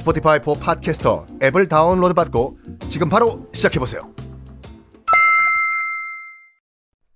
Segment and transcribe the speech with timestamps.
[0.00, 4.10] Spotify for Podcaster 앱을 다운로드 받고 지금 바로 시작해보세요.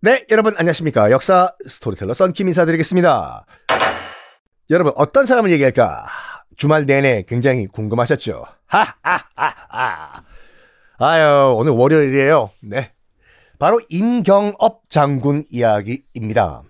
[0.02, 1.10] 네, 여러분 안녕하십니까.
[1.10, 3.46] 역사 스토리텔러 썬킴 인사드리겠습니다.
[4.68, 6.07] 여러분 어떤 사람을 얘기할까?
[6.59, 8.45] 주말 내내 굉장히 궁금하셨죠?
[8.66, 10.23] 하하하하.
[10.99, 12.51] 아유, 오늘 월요일이에요.
[12.65, 12.93] 네.
[13.59, 16.62] 바로 임경업 장군 이야기입니다.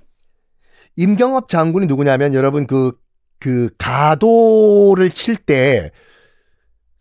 [0.94, 2.92] 임경업 장군이 누구냐면 여러분 그,
[3.38, 5.90] 그 가도를 칠 때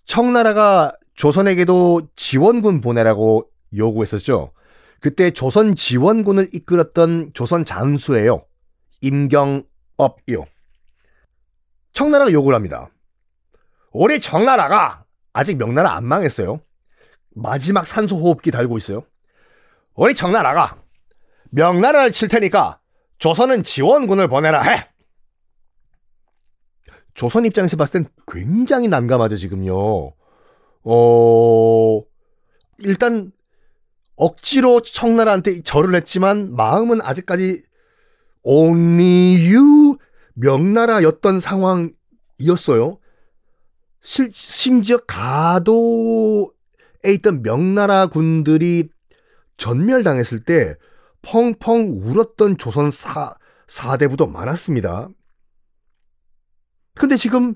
[0.06, 4.52] 청나라가 조선에게도 지원군 보내라고 요구했었죠.
[5.00, 8.46] 그때 조선 지원군을 이끌었던 조선 장수예요.
[9.02, 10.46] 임경업이요.
[11.94, 12.90] 청나라가 요구를 합니다.
[13.92, 15.04] 우리 청나라가
[15.34, 16.62] 아직 명나라 안 망했어요.
[17.36, 19.04] 마지막 산소 호흡기 달고 있어요.
[19.96, 20.78] 우리 청나라가
[21.52, 22.80] 명나라를 칠 테니까
[23.20, 24.88] 조선은 지원군을 보내라 해.
[27.14, 30.14] 조선 입장에서 봤을 땐 굉장히 난감하죠, 지금요.
[30.84, 32.02] 어,
[32.80, 33.32] 일단
[34.16, 37.64] 억지로 청나라한테 절을 했지만 마음은 아직까지
[38.44, 39.98] only you
[40.34, 43.00] 명나라였던 상황이었어요.
[44.02, 46.48] 실, 심지어 가도에
[47.16, 48.90] 있던 명나라 군들이
[49.58, 50.76] 전멸당했을 때
[51.22, 53.36] 펑펑 울었던 조선 사,
[53.68, 55.10] 사대부도 많았습니다.
[56.96, 57.54] 근데 지금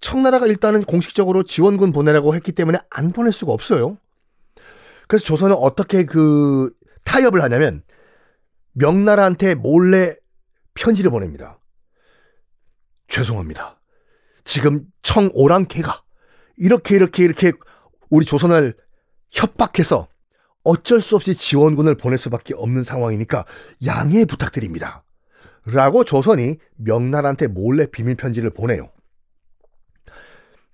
[0.00, 3.98] 청나라가 일단은 공식적으로 지원군 보내라고 했기 때문에 안 보낼 수가 없어요.
[5.08, 6.72] 그래서 조선은 어떻게 그
[7.04, 7.82] 타협을 하냐면
[8.72, 10.16] 명나라한테 몰래
[10.74, 11.58] 편지를 보냅니다.
[13.08, 13.80] 죄송합니다.
[14.44, 16.02] 지금 청오랑캐가
[16.56, 17.52] 이렇게 이렇게 이렇게
[18.10, 18.74] 우리 조선을
[19.30, 20.08] 협박해서
[20.64, 23.44] 어쩔 수 없이 지원군을 보낼 수밖에 없는 상황이니까
[23.86, 25.04] 양해 부탁드립니다.
[25.64, 28.90] 라고 조선이 명나라한테 몰래 비밀 편지를 보내요.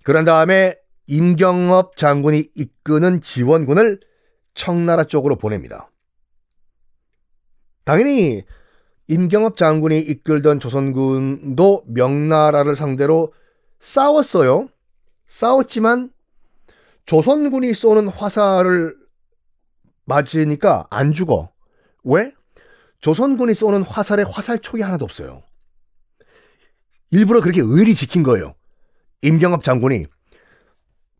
[0.04, 0.76] 그런 다음에
[1.06, 4.00] 임경업 장군이 이끄는 지원군을
[4.54, 5.90] 청나라 쪽으로 보냅니다.
[7.84, 8.44] 당연히
[9.08, 13.32] 임경업 장군이 이끌던 조선군도 명나라를 상대로
[13.80, 14.68] 싸웠어요.
[15.26, 16.10] 싸웠지만
[17.06, 18.96] 조선군이 쏘는 화살을
[20.04, 21.50] 맞으니까 안 죽어.
[22.04, 22.32] 왜?
[23.00, 25.42] 조선군이 쏘는 화살에 화살촉이 하나도 없어요.
[27.10, 28.54] 일부러 그렇게 의리 지킨 거예요.
[29.22, 30.06] 임경업 장군이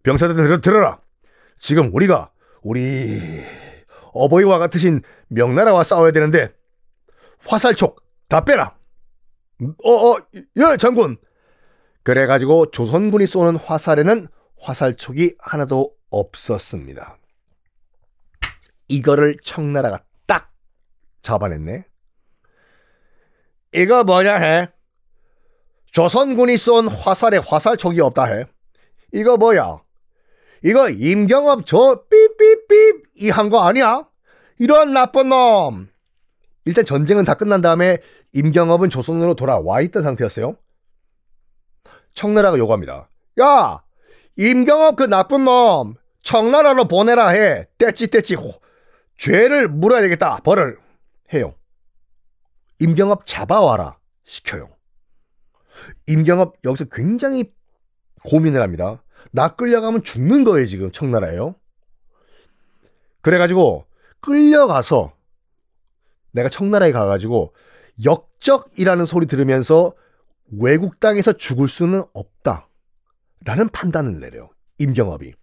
[0.03, 1.01] 병사들 들어라.
[1.59, 2.31] 지금 우리가
[2.63, 3.43] 우리
[4.13, 6.53] 어버이와 같으신 명나라와 싸워야 되는데
[7.47, 8.77] 화살촉 다 빼라.
[9.85, 11.17] 어어 예 장군.
[12.03, 14.29] 그래가지고 조선군이 쏘는 화살에는
[14.61, 17.19] 화살촉이 하나도 없었습니다.
[18.89, 20.08] 이거를 청나라가 딱
[21.23, 21.85] 잡아냈네.
[23.73, 24.69] 이거 뭐냐 해?
[25.93, 28.45] 조선군이 쏜 화살에 화살촉이 없다 해.
[29.13, 29.79] 이거 뭐야?
[30.65, 34.07] 이거 임경업 저 삐삐삐 이 한 거 아니야?
[34.59, 35.89] 이런 나쁜 놈.
[36.65, 37.99] 일단 전쟁은 다 끝난 다음에
[38.35, 40.57] 임경업은 조선으로 돌아와 있던 상태였어요.
[42.15, 43.09] 청나라가 요구합니다.
[43.41, 43.83] 야,
[44.37, 47.67] 임경업 그 나쁜 놈 청나라로 보내라 해.
[47.79, 48.37] 떼찌 떼찌
[49.17, 50.41] 죄를 물어야 되겠다.
[50.45, 50.79] 벌을
[51.33, 51.55] 해요.
[52.79, 54.69] 임경업 잡아와라 시켜요.
[56.07, 57.53] 임경업 여기서 굉장히
[58.25, 59.03] 고민을 합니다.
[59.31, 61.55] 나 끌려가면 죽는 거예요, 지금 청나라에요.
[63.21, 63.87] 그래가지고
[64.21, 65.13] 끌려가서
[66.33, 67.55] 내가 청나라에 가가지고
[68.05, 69.93] 역적이라는 소리 들으면서
[70.51, 72.69] 외국 땅에서 죽을 수는 없다.
[73.45, 74.51] 라는 판단을 내려요.
[74.79, 75.35] 임경업이.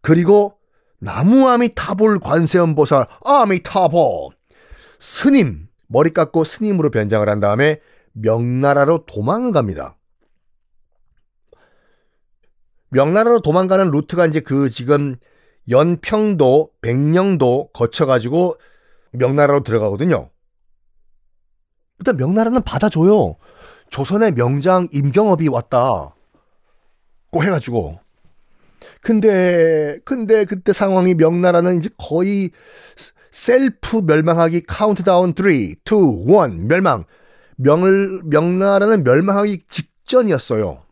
[0.00, 0.58] 그리고
[0.98, 4.30] 나무아미 타볼 관세음보살 아미타보
[5.02, 7.80] 스님 머리 깎고 스님으로 변장을 한 다음에
[8.12, 9.96] 명나라로 도망을 갑니다.
[12.90, 15.16] 명나라로 도망가는 루트가 이제 그 지금
[15.68, 18.54] 연평도, 백령도 거쳐가지고
[19.10, 20.30] 명나라로 들어가거든요.
[21.98, 23.38] 일단 명나라는 받아줘요.
[23.90, 26.14] 조선의 명장 임경업이 왔다.
[27.32, 27.98] 고 해가지고.
[29.00, 32.52] 근데, 근데 그때 상황이 명나라는 이제 거의
[33.32, 37.04] 셀프 멸망하기 카운트다운 3, 2, 1 멸망.
[37.56, 40.82] 명을, 명나라는 멸망하기 직전이었어요.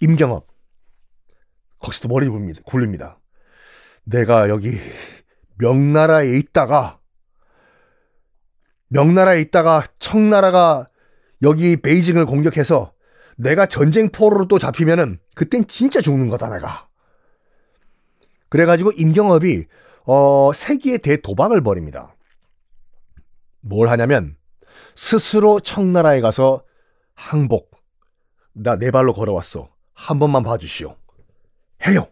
[0.00, 0.46] 임경업.
[1.78, 2.28] 거기서도 머리
[2.64, 3.18] 굴립니다.
[4.04, 4.78] 내가 여기
[5.58, 6.98] 명나라에 있다가
[8.88, 10.86] 명나라에 있다가 청나라가
[11.42, 12.92] 여기 베이징을 공격해서
[13.36, 16.88] 내가 전쟁 포로로 또 잡히면은 그땐 진짜 죽는 거다 내가.
[18.48, 19.66] 그래가지고 임경업이
[20.06, 22.14] 어 세기의 대도박을 벌입니다.
[23.60, 24.36] 뭘 하냐면
[24.94, 26.64] 스스로 청나라에 가서
[27.14, 27.70] 항복.
[28.52, 29.68] 나내 발로 걸어왔어.
[29.94, 30.96] 한 번만 봐주시오.
[31.86, 32.08] 해요.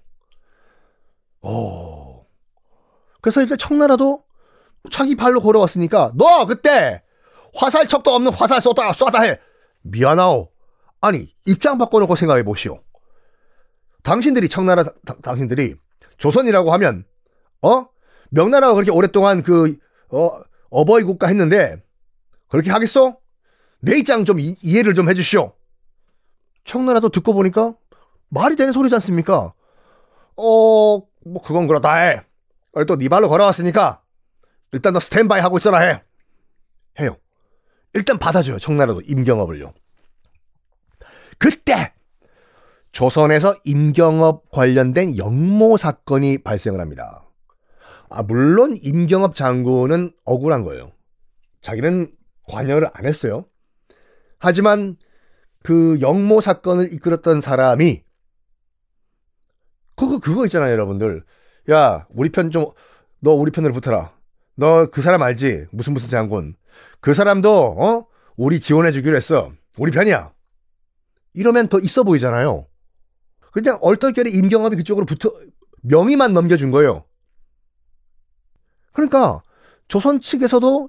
[1.40, 2.26] 오.
[3.20, 4.24] 그래서 일단 청나라도
[4.90, 7.02] 자기 발로 걸어왔으니까 너 그때
[7.54, 9.40] 화살척도 없는 화살 쏘다 쏴다 해.
[9.82, 10.50] 미안하오.
[11.00, 12.82] 아니 입장 바꿔놓고 생각해 보시오.
[14.02, 15.76] 당신들이 청나라 다, 당신들이
[16.18, 17.06] 조선이라고 하면
[17.64, 17.88] 어
[18.30, 19.76] 명나라가 그렇게 오랫동안 그
[20.10, 20.28] 어,
[20.70, 21.82] 어버이 국가 했는데
[22.48, 23.16] 그렇게 하겠어?
[23.80, 25.52] 내 입장 좀 이, 이해를 좀 해주시오.
[26.64, 27.74] 청나라도 듣고 보니까
[28.28, 29.54] 말이 되는 소리지 않습니까?
[30.36, 32.22] 어, 뭐 그건 그렇다 해.
[32.86, 34.02] 또네 발로 걸어왔으니까
[34.72, 36.02] 일단 너 스탠바이 하고 있어라 해.
[37.00, 37.16] 해요.
[37.94, 38.58] 일단 받아줘요.
[38.58, 39.72] 청나라도 임경업을요.
[41.38, 41.92] 그때
[42.92, 47.23] 조선에서 임경업 관련된 영모 사건이 발생을 합니다.
[48.14, 50.92] 아, 물론 임경업 장군은 억울한 거예요.
[51.60, 52.12] 자기는
[52.48, 53.46] 관여를 안 했어요.
[54.38, 54.96] 하지만
[55.62, 58.02] 그 영모 사건을 이끌었던 사람이
[59.96, 61.24] 그거 그거 있잖아요, 여러분들.
[61.70, 62.66] 야, 우리 편 좀
[63.20, 64.12] 너 우리 편으로 붙어라.
[64.56, 65.66] 너 그 사람 알지?
[65.72, 66.54] 무슨 무슨 장군.
[67.00, 68.06] 그 사람도 어?
[68.36, 69.52] 우리 지원해 주기로 했어.
[69.78, 70.32] 우리 편이야.
[71.32, 72.66] 이러면 더 있어 보이잖아요.
[73.50, 75.32] 그냥 얼떨결에 임경업이 그쪽으로 붙어
[75.82, 77.04] 명의만 넘겨준 거예요.
[78.94, 79.42] 그러니까
[79.88, 80.88] 조선 측에서도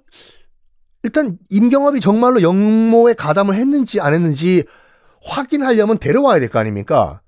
[1.04, 4.64] 일단 임경업이 정말로 영모에 가담을 했는지 안 했는지
[5.22, 7.22] 확인하려면 데려와야 될 거 아닙니까?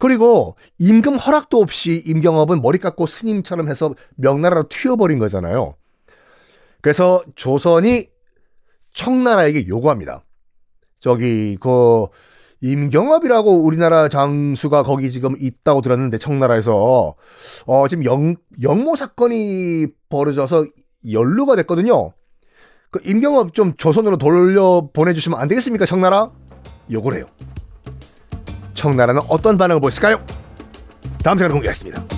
[0.00, 5.76] 그리고 임금 허락도 없이 임경업은 머리 깎고 스님처럼 해서 명나라로 튀어버린 거잖아요.
[6.82, 8.08] 그래서 조선이
[8.92, 10.24] 청나라에게 요구합니다.
[11.00, 12.06] 저기 그
[12.64, 17.14] 임경업이라고 우리나라 장수가 거기 지금 있다고 들었는데 청나라에서
[17.66, 20.64] 어 지금 영 영모 사건이 벌어져서
[21.12, 22.14] 연루가 됐거든요.
[22.90, 26.30] 그 임경업 좀 조선으로 돌려 보내주시면 안 되겠습니까 청나라?
[26.90, 27.26] 요구를 해요.
[28.72, 30.24] 청나라는 어떤 반응을 보였을까요?
[31.22, 32.13] 다음 시간에 공개하겠습니다.